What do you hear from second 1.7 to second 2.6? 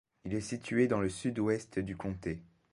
du comté.